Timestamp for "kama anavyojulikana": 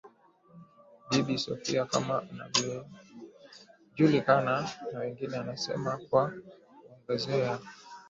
1.91-4.55